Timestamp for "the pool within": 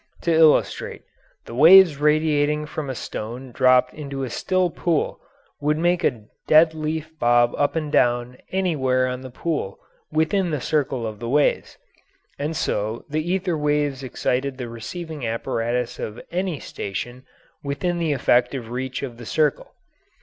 9.21-10.49